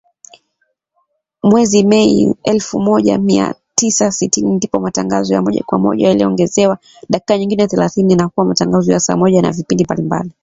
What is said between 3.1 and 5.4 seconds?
mia tisa sitini, ndipo matangazo